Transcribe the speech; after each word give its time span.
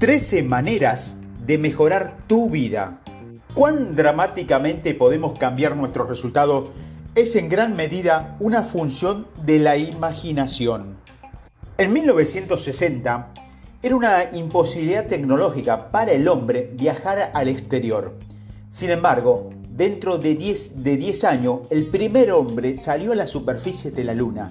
13 0.00 0.44
maneras 0.44 1.18
de 1.44 1.58
mejorar 1.58 2.16
tu 2.26 2.48
vida. 2.48 3.02
¿Cuán 3.52 3.94
dramáticamente 3.94 4.94
podemos 4.94 5.38
cambiar 5.38 5.76
nuestros 5.76 6.08
resultados? 6.08 6.68
Es 7.14 7.36
en 7.36 7.50
gran 7.50 7.76
medida 7.76 8.34
una 8.40 8.62
función 8.62 9.26
de 9.44 9.58
la 9.58 9.76
imaginación. 9.76 10.96
En 11.76 11.92
1960 11.92 13.34
era 13.82 13.94
una 13.94 14.30
imposibilidad 14.32 15.06
tecnológica 15.06 15.90
para 15.90 16.12
el 16.12 16.28
hombre 16.28 16.70
viajar 16.72 17.30
al 17.34 17.48
exterior. 17.48 18.16
Sin 18.70 18.88
embargo, 18.88 19.50
dentro 19.68 20.16
de 20.16 20.34
10, 20.34 20.82
de 20.82 20.96
10 20.96 21.24
años, 21.24 21.58
el 21.68 21.88
primer 21.88 22.32
hombre 22.32 22.78
salió 22.78 23.12
a 23.12 23.16
la 23.16 23.26
superficie 23.26 23.90
de 23.90 24.04
la 24.04 24.14
Luna. 24.14 24.50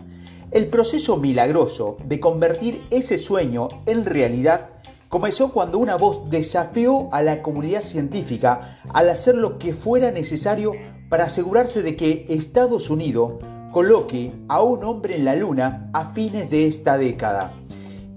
El 0.52 0.68
proceso 0.68 1.18
milagroso 1.18 1.97
de 2.05 2.20
convertir 2.20 2.84
ese 2.91 3.17
sueño 3.17 3.67
en 3.88 4.05
realidad 4.05 4.70
comenzó 5.09 5.52
cuando 5.52 5.80
una 5.80 5.98
voz 5.98 6.30
desafió 6.30 7.09
a 7.12 7.22
la 7.23 7.41
comunidad 7.41 7.81
científica 7.81 8.80
al 8.94 9.09
hacer 9.09 9.36
lo 9.36 9.58
que 9.58 9.73
fuera 9.73 10.12
necesario 10.12 10.73
para 11.09 11.26
asegurarse 11.26 11.81
de 11.81 11.95
que 11.95 12.27
Estados 12.30 12.91
Unidos 12.91 13.34
coloque 13.72 14.31
a 14.48 14.62
un 14.62 14.84
hombre 14.84 15.16
en 15.16 15.26
la 15.26 15.36
Luna 15.36 15.90
a 15.94 16.12
fines 16.12 16.50
de 16.50 16.67
esta 16.67 16.98
década. 16.98 17.53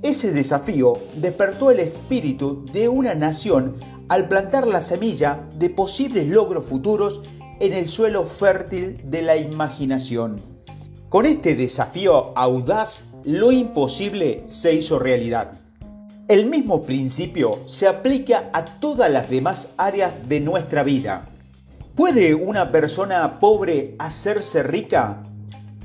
Ese 0.03 0.33
desafío 0.33 0.99
despertó 1.17 1.71
el 1.71 1.81
espíritu 1.81 2.65
de 2.73 2.89
una 2.89 3.15
nación 3.15 3.77
al 4.09 4.29
plantar 4.29 4.67
la 4.67 4.83
semilla 4.83 5.49
de 5.57 5.71
posibles 5.71 6.29
logros 6.29 6.67
futuros 6.67 7.23
en 7.61 7.73
el 7.73 7.89
suelo 7.89 8.25
fértil 8.27 9.01
de 9.05 9.23
la 9.23 9.37
imaginación. 9.37 10.41
Con 11.09 11.25
este 11.25 11.55
desafío 11.55 12.37
audaz, 12.37 13.05
lo 13.25 13.53
imposible 13.53 14.45
se 14.49 14.75
hizo 14.75 14.99
realidad. 14.99 15.62
El 16.33 16.47
mismo 16.47 16.85
principio 16.85 17.59
se 17.67 17.87
aplica 17.87 18.49
a 18.55 18.65
todas 18.65 19.11
las 19.11 19.29
demás 19.29 19.69
áreas 19.77 20.15
de 20.31 20.41
nuestra 20.41 20.83
vida. 20.83 21.29
¿Puede 21.95 22.35
una 22.35 22.73
persona 22.73 23.39
pobre 23.39 23.97
hacerse 23.99 24.63
rica? 24.63 25.25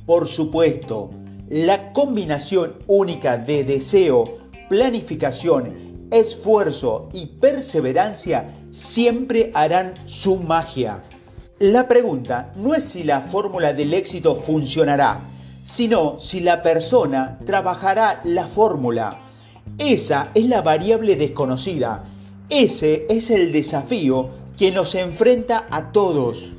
Por 0.05 0.25
supuesto, 0.25 1.09
la 1.49 1.91
combinación 1.91 2.75
única 2.87 3.37
de 3.37 3.65
deseo, 3.65 4.37
planificación, 4.69 6.07
esfuerzo 6.11 7.09
y 7.11 7.25
perseverancia 7.25 8.49
siempre 8.71 9.51
harán 9.53 9.95
su 10.05 10.37
magia. 10.37 11.03
La 11.59 11.89
pregunta 11.89 12.53
no 12.55 12.73
es 12.73 12.85
si 12.85 13.03
la 13.03 13.19
fórmula 13.19 13.73
del 13.73 13.93
éxito 13.93 14.33
funcionará, 14.33 15.19
sino 15.65 16.21
si 16.21 16.39
la 16.39 16.63
persona 16.63 17.37
trabajará 17.45 18.21
la 18.23 18.47
fórmula. 18.47 19.26
Esa 19.77 20.31
es 20.33 20.45
la 20.47 20.61
variable 20.61 21.15
desconocida. 21.15 22.05
Ese 22.49 23.05
es 23.09 23.29
el 23.29 23.51
desafío 23.51 24.29
que 24.57 24.71
nos 24.71 24.95
enfrenta 24.95 25.67
a 25.69 25.91
todos. 25.91 26.53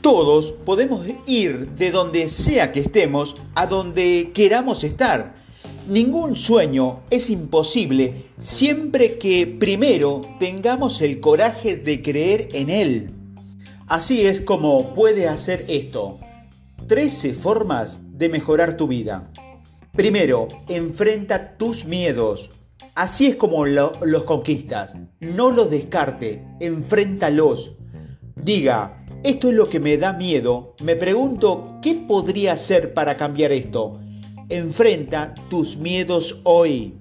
Todos 0.00 0.52
podemos 0.52 1.06
ir 1.26 1.68
de 1.70 1.90
donde 1.90 2.28
sea 2.28 2.72
que 2.72 2.80
estemos 2.80 3.36
a 3.54 3.66
donde 3.66 4.30
queramos 4.34 4.84
estar. 4.84 5.34
Ningún 5.88 6.36
sueño 6.36 7.00
es 7.10 7.30
imposible 7.30 8.26
siempre 8.40 9.18
que 9.18 9.46
primero 9.46 10.20
tengamos 10.38 11.00
el 11.00 11.20
coraje 11.20 11.76
de 11.76 12.02
creer 12.02 12.48
en 12.52 12.70
él. 12.70 13.10
Así 13.86 14.24
es 14.24 14.40
como 14.40 14.94
puede 14.94 15.26
hacer 15.26 15.64
esto. 15.68 16.18
13 16.86 17.34
formas 17.34 18.00
de 18.12 18.28
mejorar 18.28 18.76
tu 18.76 18.86
vida. 18.86 19.29
Primero, 19.92 20.46
enfrenta 20.68 21.56
tus 21.56 21.84
miedos. 21.84 22.50
Así 22.94 23.26
es 23.26 23.34
como 23.34 23.66
los 23.66 24.24
conquistas. 24.24 24.96
No 25.18 25.50
los 25.50 25.70
descarte, 25.70 26.44
enfréntalos. 26.60 27.72
Diga, 28.36 29.04
esto 29.24 29.48
es 29.48 29.54
lo 29.54 29.68
que 29.68 29.80
me 29.80 29.96
da 29.96 30.12
miedo. 30.12 30.74
Me 30.82 30.94
pregunto, 30.96 31.78
¿qué 31.82 31.94
podría 31.94 32.52
hacer 32.52 32.94
para 32.94 33.16
cambiar 33.16 33.52
esto? 33.52 34.00
Enfrenta 34.48 35.34
tus 35.50 35.76
miedos 35.76 36.40
hoy. 36.44 36.94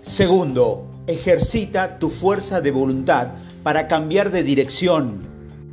Segundo, 0.00 0.90
ejercita 1.06 1.98
tu 1.98 2.08
fuerza 2.08 2.60
de 2.60 2.70
voluntad 2.70 3.28
para 3.62 3.88
cambiar 3.88 4.30
de 4.30 4.42
dirección. 4.42 5.20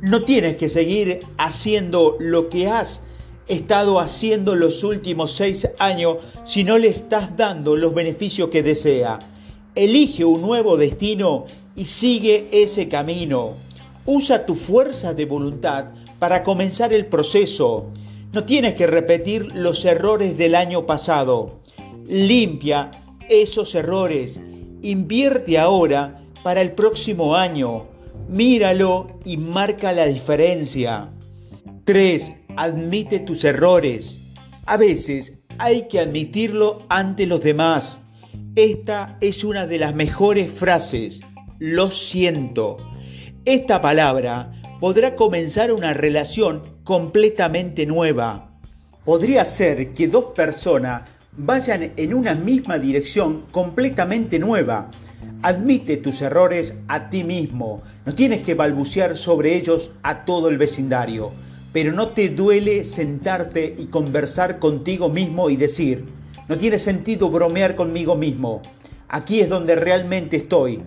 No 0.02 0.24
tienes 0.24 0.56
que 0.56 0.68
seguir 0.68 1.20
haciendo 1.38 2.16
lo 2.20 2.48
que 2.50 2.68
has 2.68 3.02
estado 3.50 3.98
haciendo 3.98 4.54
los 4.54 4.84
últimos 4.84 5.32
seis 5.32 5.68
años 5.78 6.18
si 6.44 6.62
no 6.62 6.78
le 6.78 6.88
estás 6.88 7.36
dando 7.36 7.76
los 7.76 7.92
beneficios 7.92 8.48
que 8.48 8.62
desea. 8.62 9.18
Elige 9.74 10.24
un 10.24 10.40
nuevo 10.40 10.76
destino 10.76 11.46
y 11.74 11.84
sigue 11.84 12.48
ese 12.52 12.88
camino. 12.88 13.54
Usa 14.06 14.46
tu 14.46 14.54
fuerza 14.54 15.14
de 15.14 15.24
voluntad 15.24 15.86
para 16.18 16.42
comenzar 16.44 16.92
el 16.92 17.06
proceso. 17.06 17.86
No 18.32 18.44
tienes 18.44 18.74
que 18.74 18.86
repetir 18.86 19.54
los 19.54 19.84
errores 19.84 20.38
del 20.38 20.54
año 20.54 20.86
pasado. 20.86 21.60
Limpia 22.06 22.90
esos 23.28 23.74
errores. 23.74 24.40
Invierte 24.82 25.58
ahora 25.58 26.22
para 26.44 26.60
el 26.60 26.72
próximo 26.72 27.34
año. 27.34 27.86
Míralo 28.28 29.18
y 29.24 29.36
marca 29.36 29.92
la 29.92 30.06
diferencia. 30.06 31.10
3 31.84 32.39
admite 32.60 33.20
tus 33.20 33.42
errores. 33.44 34.20
A 34.66 34.76
veces 34.76 35.38
hay 35.56 35.88
que 35.88 35.98
admitirlo 35.98 36.82
ante 36.90 37.24
los 37.24 37.42
demás. 37.42 38.00
Esta 38.54 39.16
es 39.22 39.44
una 39.44 39.66
de 39.66 39.78
las 39.78 39.94
mejores 39.94 40.50
frases. 40.50 41.22
Lo 41.58 41.90
siento. 41.90 42.76
Esta 43.46 43.80
palabra 43.80 44.52
podrá 44.78 45.16
comenzar 45.16 45.72
una 45.72 45.94
relación 45.94 46.60
completamente 46.84 47.86
nueva. 47.86 48.50
Podría 49.06 49.46
ser 49.46 49.94
que 49.94 50.06
dos 50.06 50.26
personas 50.36 51.08
vayan 51.32 51.94
en 51.96 52.12
una 52.12 52.34
misma 52.34 52.78
dirección 52.78 53.46
completamente 53.52 54.38
nueva. 54.38 54.90
Admite 55.40 55.96
tus 55.96 56.20
errores 56.20 56.74
a 56.88 57.08
ti 57.08 57.24
mismo. 57.24 57.80
No 58.04 58.14
tienes 58.14 58.40
que 58.40 58.52
balbucear 58.52 59.16
sobre 59.16 59.56
ellos 59.56 59.92
a 60.02 60.26
todo 60.26 60.50
el 60.50 60.58
vecindario 60.58 61.32
pero 61.72 61.92
no 61.92 62.08
te 62.08 62.30
duele 62.30 62.84
sentarte 62.84 63.74
y 63.78 63.86
conversar 63.86 64.58
contigo 64.58 65.08
mismo 65.08 65.50
y 65.50 65.56
decir, 65.56 66.04
no 66.48 66.58
tiene 66.58 66.78
sentido 66.78 67.30
bromear 67.30 67.76
conmigo 67.76 68.16
mismo, 68.16 68.60
aquí 69.08 69.40
es 69.40 69.48
donde 69.48 69.76
realmente 69.76 70.36
estoy. 70.36 70.82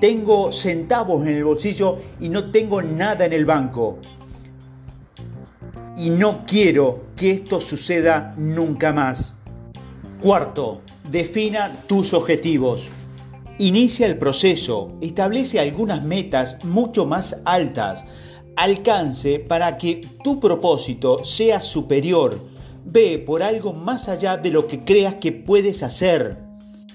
Tengo 0.00 0.50
centavos 0.50 1.22
en 1.26 1.34
el 1.34 1.44
bolsillo 1.44 1.98
y 2.20 2.28
no 2.28 2.50
tengo 2.50 2.80
nada 2.82 3.26
en 3.26 3.32
el 3.32 3.44
banco. 3.44 3.98
Y 5.96 6.10
no 6.10 6.44
quiero 6.46 7.04
que 7.16 7.30
esto 7.32 7.60
suceda 7.60 8.34
nunca 8.36 8.92
más. 8.92 9.36
Cuarto, 10.20 10.80
defina 11.10 11.84
tus 11.86 12.14
objetivos. 12.14 12.90
Inicia 13.58 14.06
el 14.06 14.18
proceso, 14.18 14.96
establece 15.00 15.60
algunas 15.60 16.02
metas 16.02 16.64
mucho 16.64 17.06
más 17.06 17.40
altas 17.44 18.04
alcance 18.56 19.38
para 19.38 19.78
que 19.78 20.06
tu 20.22 20.40
propósito 20.40 21.24
sea 21.24 21.60
superior. 21.60 22.40
Ve 22.84 23.18
por 23.18 23.42
algo 23.42 23.72
más 23.72 24.08
allá 24.08 24.36
de 24.36 24.50
lo 24.50 24.66
que 24.66 24.84
creas 24.84 25.14
que 25.14 25.32
puedes 25.32 25.82
hacer. 25.82 26.38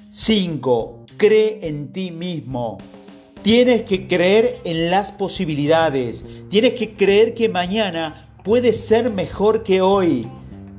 5. 0.09 1.05
Cree 1.17 1.59
en 1.63 1.91
ti 1.91 2.11
mismo. 2.11 2.77
Tienes 3.41 3.83
que 3.83 4.07
creer 4.07 4.59
en 4.65 4.91
las 4.91 5.11
posibilidades. 5.11 6.25
Tienes 6.49 6.73
que 6.73 6.95
creer 6.95 7.33
que 7.33 7.49
mañana 7.49 8.25
puedes 8.43 8.77
ser 8.79 9.11
mejor 9.11 9.63
que 9.63 9.81
hoy. 9.81 10.27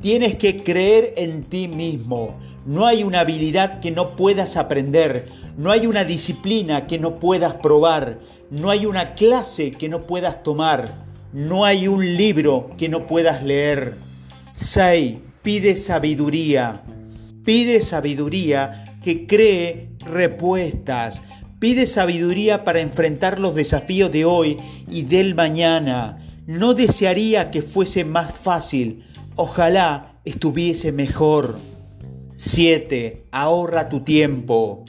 Tienes 0.02 0.36
que 0.36 0.62
creer 0.62 1.14
en 1.16 1.44
ti 1.44 1.68
mismo. 1.68 2.38
No 2.66 2.86
hay 2.86 3.02
una 3.02 3.20
habilidad 3.20 3.80
que 3.80 3.90
no 3.90 4.16
puedas 4.16 4.56
aprender. 4.56 5.26
No 5.60 5.70
hay 5.70 5.86
una 5.86 6.04
disciplina 6.04 6.86
que 6.86 6.98
no 6.98 7.16
puedas 7.16 7.52
probar, 7.56 8.18
no 8.50 8.70
hay 8.70 8.86
una 8.86 9.12
clase 9.12 9.70
que 9.70 9.90
no 9.90 10.00
puedas 10.00 10.42
tomar, 10.42 11.04
no 11.34 11.66
hay 11.66 11.86
un 11.86 12.16
libro 12.16 12.70
que 12.78 12.88
no 12.88 13.06
puedas 13.06 13.42
leer. 13.42 13.94
6. 14.54 15.18
Pide 15.42 15.76
sabiduría. 15.76 16.82
Pide 17.44 17.82
sabiduría 17.82 18.84
que 19.04 19.26
cree 19.26 19.90
respuestas. 19.98 21.20
Pide 21.58 21.86
sabiduría 21.86 22.64
para 22.64 22.80
enfrentar 22.80 23.38
los 23.38 23.54
desafíos 23.54 24.10
de 24.10 24.24
hoy 24.24 24.56
y 24.88 25.02
del 25.02 25.34
mañana. 25.34 26.26
No 26.46 26.72
desearía 26.72 27.50
que 27.50 27.60
fuese 27.60 28.06
más 28.06 28.32
fácil. 28.32 29.04
Ojalá 29.36 30.14
estuviese 30.24 30.90
mejor. 30.90 31.58
7. 32.36 33.26
Ahorra 33.30 33.90
tu 33.90 34.00
tiempo. 34.00 34.86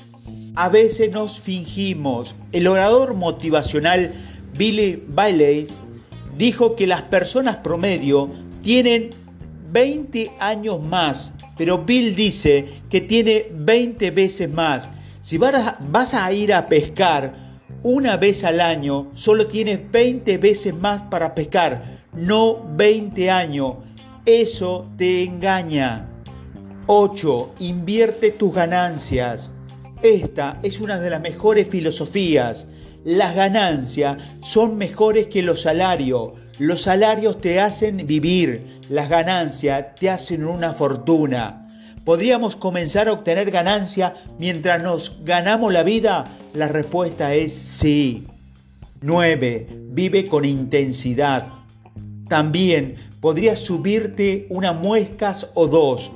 A 0.55 0.67
veces 0.67 1.11
nos 1.11 1.39
fingimos. 1.39 2.35
El 2.51 2.67
orador 2.67 3.13
motivacional 3.13 4.13
Billy 4.57 5.01
Bailey 5.07 5.67
dijo 6.37 6.75
que 6.75 6.87
las 6.87 7.03
personas 7.03 7.57
promedio 7.57 8.29
tienen 8.61 9.11
20 9.71 10.33
años 10.39 10.83
más, 10.83 11.33
pero 11.57 11.85
Bill 11.85 12.15
dice 12.15 12.81
que 12.89 12.99
tiene 12.99 13.45
20 13.53 14.11
veces 14.11 14.51
más. 14.51 14.89
Si 15.21 15.37
vas 15.37 16.13
a 16.13 16.31
ir 16.33 16.53
a 16.53 16.67
pescar 16.67 17.61
una 17.81 18.17
vez 18.17 18.43
al 18.43 18.59
año, 18.59 19.09
solo 19.15 19.47
tienes 19.47 19.89
20 19.89 20.37
veces 20.37 20.75
más 20.75 21.03
para 21.03 21.33
pescar, 21.33 21.99
no 22.13 22.61
20 22.75 23.31
años. 23.31 23.75
Eso 24.25 24.89
te 24.97 25.23
engaña. 25.23 26.09
8. 26.87 27.55
Invierte 27.59 28.31
tus 28.31 28.53
ganancias. 28.53 29.53
Esta 30.03 30.59
es 30.63 30.81
una 30.81 30.99
de 30.99 31.11
las 31.11 31.21
mejores 31.21 31.67
filosofías. 31.67 32.65
Las 33.03 33.35
ganancias 33.35 34.17
son 34.41 34.75
mejores 34.75 35.27
que 35.27 35.43
los 35.43 35.61
salarios. 35.61 36.31
Los 36.57 36.81
salarios 36.81 37.39
te 37.39 37.59
hacen 37.59 38.07
vivir, 38.07 38.79
las 38.89 39.09
ganancias 39.09 39.93
te 39.99 40.09
hacen 40.09 40.43
una 40.45 40.73
fortuna. 40.73 41.67
¿Podríamos 42.03 42.55
comenzar 42.55 43.09
a 43.09 43.13
obtener 43.13 43.51
ganancia 43.51 44.15
mientras 44.39 44.81
nos 44.81 45.23
ganamos 45.23 45.71
la 45.71 45.83
vida? 45.83 46.23
La 46.55 46.67
respuesta 46.67 47.35
es 47.35 47.53
sí. 47.53 48.25
9. 49.01 49.67
Vive 49.89 50.25
con 50.27 50.45
intensidad. 50.45 51.47
También 52.27 52.95
podrías 53.19 53.59
subirte 53.59 54.47
una 54.49 54.73
muescas 54.73 55.51
o 55.53 55.67
dos. 55.67 56.11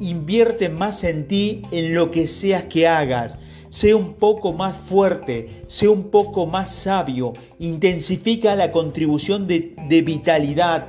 Invierte 0.00 0.68
más 0.68 1.04
en 1.04 1.26
ti 1.26 1.62
en 1.70 1.94
lo 1.94 2.10
que 2.10 2.26
seas 2.26 2.64
que 2.64 2.86
hagas. 2.86 3.38
Sé 3.70 3.94
un 3.94 4.14
poco 4.14 4.52
más 4.52 4.76
fuerte, 4.76 5.62
sé 5.66 5.88
un 5.88 6.04
poco 6.04 6.46
más 6.46 6.74
sabio, 6.74 7.34
intensifica 7.58 8.56
la 8.56 8.72
contribución 8.72 9.46
de, 9.46 10.02
vitalidad, 10.04 10.86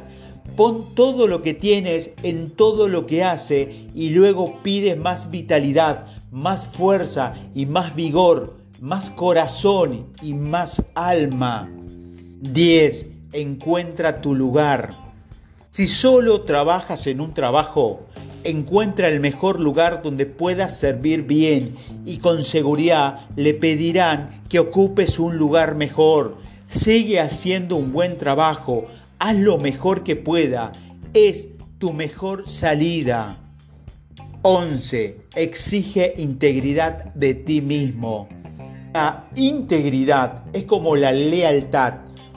Pon 0.56 0.94
todo 0.96 1.28
lo 1.28 1.42
que 1.42 1.54
tienes 1.54 2.12
en 2.24 2.50
todo 2.50 2.88
lo 2.88 3.06
que 3.06 3.24
hace 3.24 3.88
y 3.94 4.10
luego 4.10 4.62
pides 4.62 4.98
más 4.98 5.30
vitalidad, 5.30 6.08
más 6.32 6.66
fuerza 6.66 7.34
y 7.56 7.66
más 7.66 7.96
vigor, 7.96 8.58
más 8.82 9.10
corazón 9.10 10.08
y 10.22 10.34
más 10.34 10.84
alma. 10.96 11.70
10. 12.42 13.08
Encuentra 13.34 14.22
tu 14.22 14.34
lugar. 14.34 14.98
Si 15.70 15.88
solo 15.88 16.42
trabajas 16.42 17.06
en 17.08 17.22
un 17.22 17.34
trabajo, 17.34 18.08
encuentra 18.44 19.08
el 19.08 19.20
mejor 19.20 19.60
lugar 19.60 20.02
donde 20.02 20.26
puedas 20.26 20.78
servir 20.78 21.24
bien 21.24 21.76
y 22.06 22.18
con 22.18 22.44
seguridad 22.44 23.28
le 23.36 23.54
pedirán 23.54 24.42
que 24.50 24.60
ocupes 24.60 25.20
un 25.20 25.38
lugar 25.38 25.76
mejor. 25.76 26.38
Sigue 26.68 27.20
haciendo 27.20 27.76
un 27.76 27.92
buen 27.92 28.18
trabajo, 28.18 28.86
haz 29.18 29.36
lo 29.36 29.58
mejor 29.58 30.04
que 30.04 30.16
pueda, 30.16 30.72
es 31.14 31.50
tu 31.80 31.94
mejor 31.94 32.48
salida. 32.48 33.38
11. 34.42 35.18
Exige 35.36 36.14
integridad 36.18 37.14
de 37.14 37.34
ti 37.34 37.62
mismo. 37.62 38.30
La 38.94 39.28
integridad 39.36 40.44
es 40.54 40.64
como 40.64 40.96
la 40.96 41.12
lealtad. 41.12 41.96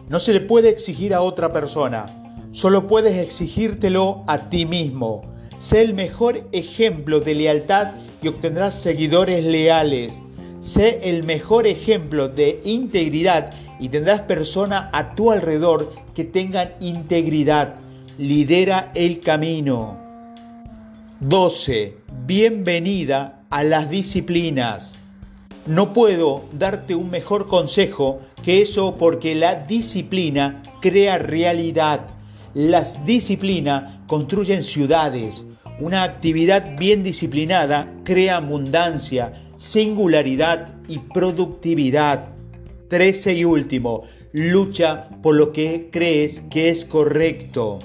No 0.08 0.18
se 0.18 0.32
le 0.32 0.40
puede 0.40 0.68
exigir 0.68 1.14
a 1.14 1.22
otra 1.22 1.52
persona, 1.52 2.06
solo 2.50 2.86
puedes 2.86 3.16
exigírtelo 3.16 4.24
a 4.26 4.50
ti 4.50 4.66
mismo. 4.66 5.31
Sé 5.62 5.80
el 5.80 5.94
mejor 5.94 6.48
ejemplo 6.50 7.20
de 7.20 7.36
lealtad 7.36 7.92
y 8.20 8.26
obtendrás 8.26 8.74
seguidores 8.74 9.44
leales. 9.44 10.20
Sé 10.60 10.98
el 11.04 11.22
mejor 11.22 11.68
ejemplo 11.68 12.28
de 12.28 12.60
integridad 12.64 13.52
y 13.78 13.88
tendrás 13.88 14.22
personas 14.22 14.90
a 14.92 15.14
tu 15.14 15.30
alrededor 15.30 15.94
que 16.16 16.24
tengan 16.24 16.70
integridad. 16.80 17.76
Lidera 18.18 18.90
el 18.96 19.20
camino. 19.20 20.00
12. 21.20 21.96
Bienvenida 22.26 23.44
a 23.48 23.62
las 23.62 23.88
disciplinas. 23.88 24.98
No 25.66 25.92
puedo 25.92 26.42
darte 26.58 26.96
un 26.96 27.08
mejor 27.08 27.46
consejo 27.46 28.18
que 28.42 28.62
eso 28.62 28.96
porque 28.98 29.36
la 29.36 29.54
disciplina 29.54 30.60
crea 30.80 31.18
realidad. 31.18 32.00
Las 32.52 33.06
disciplinas 33.06 33.91
construyen 34.06 34.62
ciudades. 34.62 35.44
Una 35.80 36.02
actividad 36.02 36.76
bien 36.78 37.02
disciplinada 37.02 37.92
crea 38.04 38.36
abundancia, 38.36 39.32
singularidad 39.56 40.74
y 40.88 40.98
productividad. 40.98 42.28
13 42.88 43.34
y 43.34 43.44
último, 43.44 44.04
lucha 44.32 45.08
por 45.22 45.34
lo 45.34 45.52
que 45.52 45.88
crees 45.90 46.42
que 46.50 46.68
es 46.68 46.84
correcto. 46.84 47.78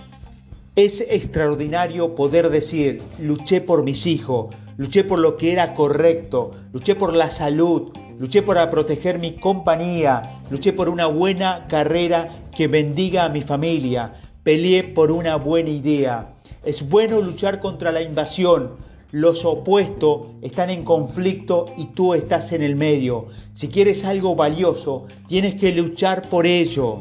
Es 0.76 1.02
extraordinario 1.02 2.14
poder 2.14 2.50
decir, 2.50 3.02
luché 3.20 3.62
por 3.62 3.84
mis 3.84 4.06
hijos, 4.06 4.54
luché 4.78 5.04
por 5.04 5.20
lo 5.20 5.38
que 5.38 5.52
era 5.52 5.74
correcto, 5.74 6.52
luché 6.72 6.96
por 6.96 7.14
la 7.14 7.30
salud, 7.30 7.92
luché 8.20 8.42
para 8.42 8.70
proteger 8.70 9.20
mi 9.20 9.34
compañía, 9.34 10.42
luché 10.50 10.74
por 10.74 10.90
una 10.90 11.08
buena 11.08 11.66
carrera 11.68 12.30
que 12.56 12.68
bendiga 12.68 13.26
a 13.26 13.30
mi 13.30 13.42
familia, 13.42 14.14
peleé 14.48 14.82
por 14.82 15.12
una 15.12 15.36
buena 15.36 15.72
idea. 15.72 16.34
Es 16.64 16.88
bueno 16.88 17.20
luchar 17.20 17.60
contra 17.60 17.92
la 17.92 18.02
invasión, 18.02 18.78
los 19.12 19.44
opuestos 19.44 20.28
están 20.42 20.70
en 20.70 20.86
conflicto 20.86 21.66
y 21.76 21.88
tú 21.88 22.14
estás 22.14 22.54
en 22.54 22.62
el 22.62 22.78
medio. 22.78 23.26
Si 23.52 23.68
quieres 23.68 24.06
algo 24.06 24.36
valioso, 24.36 25.06
tienes 25.28 25.56
que 25.56 25.74
luchar 25.74 26.30
por 26.30 26.48
ello. 26.48 27.00